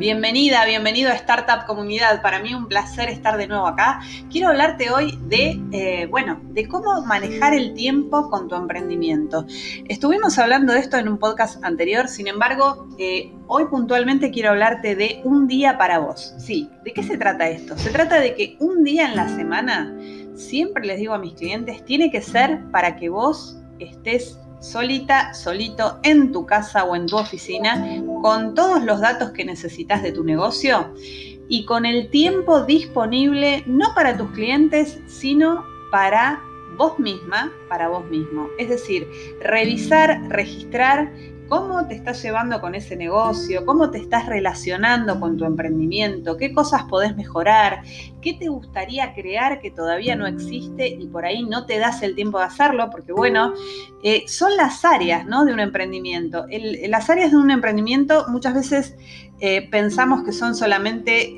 Bienvenida, 0.00 0.64
bienvenido 0.64 1.10
a 1.10 1.14
Startup 1.14 1.66
Comunidad. 1.66 2.22
Para 2.22 2.38
mí 2.40 2.54
un 2.54 2.68
placer 2.68 3.10
estar 3.10 3.36
de 3.36 3.46
nuevo 3.46 3.66
acá. 3.66 4.00
Quiero 4.30 4.48
hablarte 4.48 4.90
hoy 4.90 5.18
de, 5.28 5.60
eh, 5.72 6.06
bueno, 6.06 6.40
de 6.42 6.66
cómo 6.66 7.02
manejar 7.02 7.52
el 7.52 7.74
tiempo 7.74 8.30
con 8.30 8.48
tu 8.48 8.54
emprendimiento. 8.54 9.44
Estuvimos 9.90 10.38
hablando 10.38 10.72
de 10.72 10.78
esto 10.78 10.96
en 10.96 11.06
un 11.06 11.18
podcast 11.18 11.62
anterior, 11.62 12.08
sin 12.08 12.28
embargo, 12.28 12.88
eh, 12.98 13.30
hoy 13.46 13.66
puntualmente 13.66 14.30
quiero 14.30 14.48
hablarte 14.48 14.96
de 14.96 15.20
un 15.24 15.46
día 15.46 15.76
para 15.76 15.98
vos. 15.98 16.32
Sí, 16.38 16.70
¿de 16.82 16.94
qué 16.94 17.02
se 17.02 17.18
trata 17.18 17.50
esto? 17.50 17.76
Se 17.76 17.90
trata 17.90 18.20
de 18.20 18.34
que 18.34 18.56
un 18.58 18.82
día 18.82 19.06
en 19.06 19.16
la 19.16 19.28
semana, 19.28 19.94
siempre 20.34 20.86
les 20.86 20.96
digo 20.98 21.12
a 21.12 21.18
mis 21.18 21.34
clientes, 21.34 21.84
tiene 21.84 22.10
que 22.10 22.22
ser 22.22 22.70
para 22.70 22.96
que 22.96 23.10
vos 23.10 23.58
estés 23.78 24.38
solita, 24.60 25.34
solito, 25.34 25.98
en 26.02 26.32
tu 26.32 26.46
casa 26.46 26.84
o 26.84 26.94
en 26.94 27.06
tu 27.06 27.16
oficina, 27.16 28.02
con 28.22 28.54
todos 28.54 28.84
los 28.84 29.00
datos 29.00 29.30
que 29.30 29.44
necesitas 29.44 30.02
de 30.02 30.12
tu 30.12 30.22
negocio 30.22 30.94
y 31.48 31.64
con 31.64 31.84
el 31.84 32.10
tiempo 32.10 32.62
disponible 32.62 33.64
no 33.66 33.94
para 33.94 34.16
tus 34.16 34.30
clientes, 34.30 35.00
sino 35.06 35.64
para 35.90 36.40
vos 36.76 36.98
misma, 36.98 37.52
para 37.68 37.88
vos 37.88 38.04
mismo. 38.06 38.48
Es 38.58 38.68
decir, 38.68 39.08
revisar, 39.40 40.22
registrar 40.28 41.12
cómo 41.50 41.84
te 41.88 41.96
estás 41.96 42.22
llevando 42.22 42.60
con 42.60 42.76
ese 42.76 42.94
negocio, 42.94 43.66
cómo 43.66 43.90
te 43.90 43.98
estás 43.98 44.26
relacionando 44.26 45.18
con 45.18 45.36
tu 45.36 45.44
emprendimiento, 45.44 46.36
qué 46.36 46.52
cosas 46.52 46.84
podés 46.84 47.16
mejorar, 47.16 47.82
qué 48.22 48.34
te 48.34 48.48
gustaría 48.48 49.12
crear 49.14 49.60
que 49.60 49.72
todavía 49.72 50.14
no 50.14 50.28
existe 50.28 50.86
y 50.86 51.08
por 51.08 51.24
ahí 51.24 51.42
no 51.42 51.66
te 51.66 51.80
das 51.80 52.02
el 52.02 52.14
tiempo 52.14 52.38
de 52.38 52.44
hacerlo, 52.44 52.88
porque 52.90 53.12
bueno, 53.12 53.52
eh, 54.04 54.22
son 54.28 54.56
las 54.56 54.84
áreas 54.84 55.26
¿no? 55.26 55.44
de 55.44 55.52
un 55.52 55.58
emprendimiento. 55.58 56.46
las 56.88 57.10
áreas 57.10 57.32
de 57.32 57.36
un 57.36 57.50
emprendimiento 57.50 58.26
muchas 58.28 58.54
veces 58.54 58.96
eh, 59.40 59.68
pensamos 59.70 60.22
que 60.22 60.32
son 60.32 60.54
solamente 60.54 61.34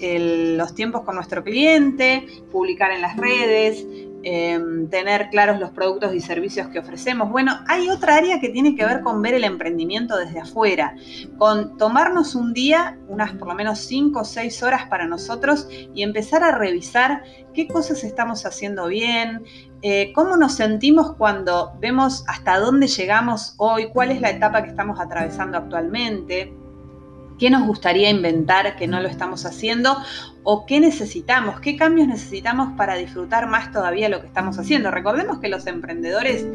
los 0.58 0.74
tiempos 0.74 1.02
con 1.02 1.14
nuestro 1.14 1.42
cliente, 1.42 2.26
publicar 2.50 2.90
en 2.90 3.00
las 3.00 3.16
redes, 3.16 3.86
Em, 4.24 4.88
tener 4.88 5.30
claros 5.30 5.58
los 5.58 5.70
productos 5.70 6.14
y 6.14 6.20
servicios 6.20 6.68
que 6.68 6.78
ofrecemos. 6.78 7.30
Bueno, 7.30 7.58
hay 7.66 7.88
otra 7.88 8.14
área 8.16 8.38
que 8.38 8.50
tiene 8.50 8.76
que 8.76 8.84
ver 8.84 9.00
con 9.00 9.20
ver 9.20 9.34
el 9.34 9.42
emprendimiento 9.42 10.16
desde 10.16 10.38
afuera, 10.38 10.94
con 11.38 11.76
tomarnos 11.76 12.36
un 12.36 12.52
día, 12.52 12.98
unas 13.08 13.32
por 13.32 13.48
lo 13.48 13.54
menos 13.54 13.80
5 13.80 14.20
o 14.20 14.24
6 14.24 14.62
horas 14.62 14.86
para 14.86 15.08
nosotros 15.08 15.66
y 15.92 16.04
empezar 16.04 16.44
a 16.44 16.56
revisar 16.56 17.24
qué 17.52 17.66
cosas 17.66 18.04
estamos 18.04 18.46
haciendo 18.46 18.86
bien, 18.86 19.42
eh, 19.82 20.12
cómo 20.14 20.36
nos 20.36 20.54
sentimos 20.54 21.16
cuando 21.16 21.72
vemos 21.80 22.22
hasta 22.28 22.60
dónde 22.60 22.86
llegamos 22.86 23.54
hoy, 23.56 23.88
cuál 23.92 24.12
es 24.12 24.20
la 24.20 24.30
etapa 24.30 24.62
que 24.62 24.70
estamos 24.70 25.00
atravesando 25.00 25.58
actualmente 25.58 26.54
qué 27.42 27.50
nos 27.50 27.66
gustaría 27.66 28.08
inventar 28.08 28.76
que 28.76 28.86
no 28.86 29.00
lo 29.00 29.08
estamos 29.08 29.46
haciendo 29.46 29.96
o 30.44 30.64
qué 30.64 30.78
necesitamos, 30.78 31.58
qué 31.58 31.74
cambios 31.74 32.06
necesitamos 32.06 32.76
para 32.76 32.94
disfrutar 32.94 33.48
más 33.48 33.72
todavía 33.72 34.08
lo 34.08 34.20
que 34.20 34.28
estamos 34.28 34.60
haciendo. 34.60 34.92
Recordemos 34.92 35.40
que 35.40 35.48
los 35.48 35.66
emprendedores 35.66 36.46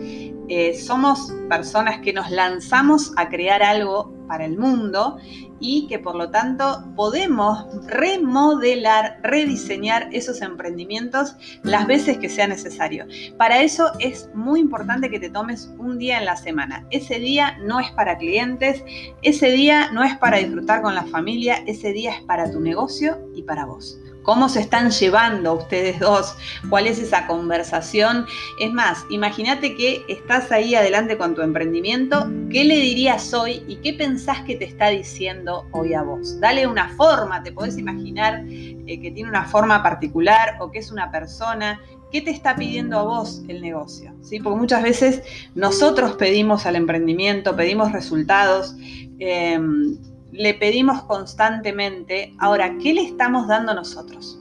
eh, 0.50 0.76
somos 0.76 1.34
personas 1.50 2.00
que 2.00 2.14
nos 2.14 2.30
lanzamos 2.30 3.12
a 3.18 3.30
crear 3.30 3.64
algo 3.64 4.14
para 4.28 4.46
el 4.46 4.58
mundo 4.58 5.18
y 5.60 5.88
que 5.88 6.00
por 6.00 6.16
lo 6.16 6.30
tanto 6.30 6.84
podemos 6.96 7.66
remodelar, 7.88 9.20
rediseñar 9.24 10.10
esos 10.12 10.42
emprendimientos 10.42 11.36
las 11.64 11.88
veces 11.88 12.18
que 12.18 12.30
sea 12.30 12.48
necesario. 12.48 13.08
Para 13.38 13.62
eso 13.62 13.92
es 14.00 14.30
muy 14.34 14.60
importante 14.60 15.10
que 15.10 15.20
te 15.20 15.30
tomes 15.30 15.74
un 15.78 15.98
día 15.98 16.20
en 16.20 16.26
la 16.26 16.36
semana. 16.36 16.86
Ese 16.92 17.20
día 17.20 17.58
no 17.60 17.80
es 17.80 17.90
para 17.92 18.18
clientes, 18.18 18.84
ese 19.22 19.52
día 19.52 19.92
no 19.92 20.04
es 20.04 20.16
para 20.18 20.38
disfrutar 20.38 20.82
con 20.82 20.94
la 20.94 21.06
familia, 21.06 21.64
ese 21.66 21.94
día 21.94 22.12
es 22.12 22.22
para 22.24 22.52
tu 22.52 22.60
negocio 22.60 23.18
y 23.34 23.44
para 23.44 23.66
vos 23.66 24.00
cómo 24.28 24.50
se 24.50 24.60
están 24.60 24.92
llevando 24.92 25.54
ustedes 25.54 26.02
dos, 26.02 26.36
cuál 26.70 26.86
es 26.86 27.00
esa 27.00 27.26
conversación. 27.28 28.26
Es 28.60 28.74
más, 28.74 29.06
imagínate 29.10 29.74
que 29.74 30.04
estás 30.10 30.52
ahí 30.52 30.76
adelante 30.76 31.18
con 31.18 31.34
tu 31.34 31.42
emprendimiento, 31.42 32.30
¿qué 32.52 32.66
le 32.66 32.76
dirías 32.76 33.34
hoy 33.34 33.64
y 33.70 33.78
qué 33.78 33.94
pensás 33.94 34.42
que 34.42 34.58
te 34.58 34.66
está 34.66 34.90
diciendo 34.90 35.66
hoy 35.72 35.94
a 35.94 36.04
vos? 36.04 36.42
Dale 36.42 36.68
una 36.68 36.90
forma, 36.98 37.42
te 37.42 37.54
podés 37.54 37.78
imaginar 37.78 38.44
eh, 38.50 39.00
que 39.02 39.12
tiene 39.12 39.30
una 39.30 39.46
forma 39.46 39.82
particular 39.82 40.58
o 40.60 40.72
que 40.72 40.80
es 40.80 40.92
una 40.92 41.10
persona. 41.10 41.80
¿Qué 42.12 42.20
te 42.20 42.32
está 42.32 42.54
pidiendo 42.58 43.00
a 43.00 43.04
vos 43.04 43.44
el 43.48 43.62
negocio? 43.62 44.14
¿Sí? 44.22 44.42
Porque 44.42 44.60
muchas 44.60 44.84
veces 44.84 45.22
nosotros 45.56 46.18
pedimos 46.18 46.66
al 46.66 46.76
emprendimiento, 46.76 47.56
pedimos 47.56 47.94
resultados. 47.94 48.76
Em, 49.20 49.98
le 50.38 50.54
pedimos 50.54 51.02
constantemente, 51.04 52.34
ahora, 52.38 52.78
¿qué 52.78 52.94
le 52.94 53.02
estamos 53.02 53.48
dando 53.48 53.74
nosotros? 53.74 54.40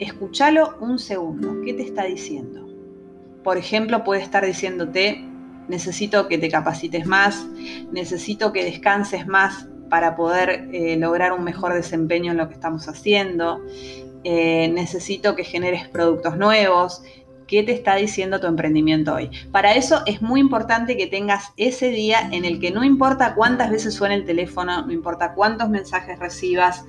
Escúchalo 0.00 0.76
un 0.80 0.98
segundo, 0.98 1.60
¿qué 1.64 1.74
te 1.74 1.82
está 1.82 2.04
diciendo? 2.04 2.68
Por 3.44 3.56
ejemplo, 3.56 4.02
puede 4.02 4.22
estar 4.22 4.44
diciéndote, 4.44 5.24
necesito 5.68 6.26
que 6.26 6.38
te 6.38 6.48
capacites 6.48 7.06
más, 7.06 7.46
necesito 7.92 8.52
que 8.52 8.64
descanses 8.64 9.28
más 9.28 9.68
para 9.88 10.16
poder 10.16 10.68
eh, 10.72 10.96
lograr 10.96 11.32
un 11.32 11.44
mejor 11.44 11.72
desempeño 11.72 12.32
en 12.32 12.38
lo 12.38 12.48
que 12.48 12.54
estamos 12.54 12.88
haciendo, 12.88 13.60
eh, 14.24 14.68
necesito 14.74 15.36
que 15.36 15.44
generes 15.44 15.86
productos 15.86 16.36
nuevos, 16.36 17.02
qué 17.46 17.62
te 17.62 17.72
está 17.72 17.96
diciendo 17.96 18.40
tu 18.40 18.46
emprendimiento 18.46 19.14
hoy. 19.14 19.30
Para 19.52 19.74
eso 19.74 20.02
es 20.06 20.22
muy 20.22 20.40
importante 20.40 20.96
que 20.96 21.06
tengas 21.06 21.52
ese 21.56 21.88
día 21.88 22.28
en 22.32 22.44
el 22.44 22.60
que 22.60 22.70
no 22.70 22.84
importa 22.84 23.34
cuántas 23.34 23.70
veces 23.70 23.94
suene 23.94 24.14
el 24.16 24.24
teléfono, 24.24 24.84
no 24.86 24.92
importa 24.92 25.34
cuántos 25.34 25.68
mensajes 25.68 26.18
recibas, 26.18 26.84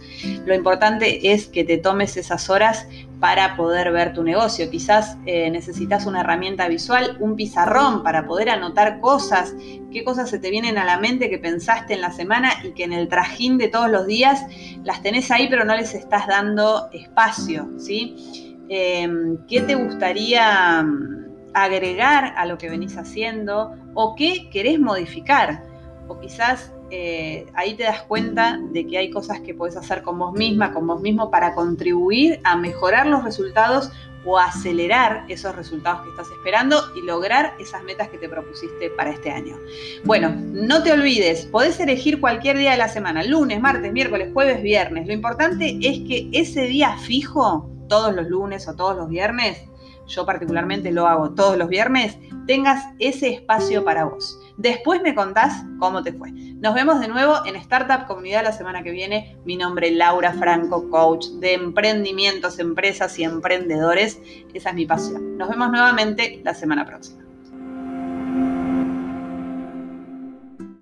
lo 0.45 0.53
importante 0.53 1.31
es 1.31 1.47
que 1.47 1.63
te 1.63 1.77
tomes 1.77 2.17
esas 2.17 2.49
horas 2.49 2.87
para 3.19 3.55
poder 3.55 3.91
ver 3.91 4.13
tu 4.13 4.23
negocio. 4.23 4.69
Quizás 4.69 5.17
eh, 5.25 5.49
necesitas 5.49 6.05
una 6.05 6.21
herramienta 6.21 6.67
visual, 6.67 7.17
un 7.19 7.35
pizarrón 7.35 8.03
para 8.03 8.27
poder 8.27 8.49
anotar 8.49 8.99
cosas, 8.99 9.55
qué 9.91 10.03
cosas 10.03 10.29
se 10.29 10.39
te 10.39 10.49
vienen 10.49 10.77
a 10.77 10.85
la 10.85 10.99
mente 10.99 11.29
que 11.29 11.37
pensaste 11.37 11.93
en 11.93 12.01
la 12.01 12.11
semana 12.11 12.51
y 12.63 12.71
que 12.71 12.83
en 12.83 12.93
el 12.93 13.07
trajín 13.07 13.57
de 13.57 13.69
todos 13.69 13.89
los 13.89 14.05
días 14.07 14.45
las 14.83 15.01
tenés 15.01 15.31
ahí 15.31 15.47
pero 15.49 15.65
no 15.65 15.75
les 15.75 15.93
estás 15.93 16.27
dando 16.27 16.89
espacio, 16.91 17.69
¿sí? 17.77 18.44
Em, 18.69 19.37
qué 19.47 19.61
te 19.61 19.75
gustaría 19.75 20.81
mm, 20.81 21.51
agregar 21.53 22.33
a 22.35 22.45
lo 22.45 22.57
que 22.57 22.69
venís 22.69 22.97
haciendo 22.97 23.75
o 23.93 24.15
qué 24.15 24.49
querés 24.49 24.79
modificar. 24.79 25.63
O 26.07 26.19
quizás 26.19 26.71
eh, 26.91 27.45
ahí 27.55 27.75
te 27.75 27.83
das 27.83 28.03
cuenta 28.03 28.59
de 28.71 28.85
que 28.85 28.97
hay 28.97 29.09
cosas 29.09 29.39
que 29.41 29.53
puedes 29.53 29.75
hacer 29.75 30.01
con 30.01 30.19
vos 30.19 30.33
misma, 30.33 30.73
con 30.73 30.85
vos 30.87 31.01
mismo, 31.01 31.31
para 31.31 31.53
contribuir 31.53 32.39
a 32.43 32.55
mejorar 32.55 33.07
los 33.07 33.23
resultados 33.23 33.91
o 34.27 34.39
acelerar 34.39 35.23
esos 35.29 35.55
resultados 35.55 36.01
que 36.01 36.09
estás 36.09 36.27
esperando 36.31 36.81
y 36.95 37.05
lograr 37.05 37.53
esas 37.59 37.83
metas 37.83 38.09
que 38.09 38.17
te 38.17 38.27
propusiste 38.27 38.89
para 38.89 39.11
este 39.11 39.29
año. 39.29 39.55
Bueno, 40.03 40.35
no 40.35 40.81
te 40.81 40.91
olvides, 40.91 41.45
podés 41.45 41.79
elegir 41.79 42.19
cualquier 42.19 42.57
día 42.57 42.71
de 42.71 42.77
la 42.77 42.87
semana, 42.87 43.23
lunes, 43.23 43.61
martes, 43.61 43.93
miércoles, 43.93 44.31
jueves, 44.33 44.63
viernes. 44.63 45.05
Lo 45.05 45.13
importante 45.13 45.77
es 45.79 45.99
que 46.07 46.27
ese 46.33 46.63
día 46.63 46.97
fijo 46.97 47.74
todos 47.87 48.15
los 48.15 48.27
lunes 48.27 48.67
o 48.67 48.75
todos 48.75 48.95
los 48.95 49.09
viernes, 49.09 49.67
yo 50.07 50.25
particularmente 50.25 50.91
lo 50.91 51.07
hago 51.07 51.31
todos 51.31 51.57
los 51.57 51.67
viernes, 51.67 52.17
tengas 52.45 52.83
ese 52.99 53.29
espacio 53.29 53.83
para 53.83 54.05
vos. 54.05 54.39
Después 54.57 55.01
me 55.01 55.15
contás 55.15 55.63
cómo 55.79 56.03
te 56.03 56.13
fue. 56.13 56.31
Nos 56.31 56.73
vemos 56.73 56.99
de 56.99 57.07
nuevo 57.07 57.45
en 57.45 57.55
Startup 57.55 58.07
Comunidad 58.07 58.43
la 58.43 58.51
semana 58.51 58.83
que 58.83 58.91
viene. 58.91 59.37
Mi 59.45 59.57
nombre 59.57 59.89
es 59.89 59.95
Laura 59.95 60.33
Franco, 60.33 60.89
coach 60.89 61.27
de 61.39 61.53
emprendimientos, 61.53 62.59
empresas 62.59 63.17
y 63.19 63.23
emprendedores. 63.23 64.21
Esa 64.53 64.69
es 64.69 64.75
mi 64.75 64.85
pasión. 64.85 65.37
Nos 65.37 65.49
vemos 65.49 65.71
nuevamente 65.71 66.41
la 66.43 66.53
semana 66.53 66.85
próxima. 66.85 67.24